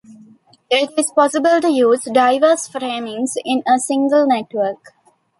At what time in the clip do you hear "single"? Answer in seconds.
3.77-4.25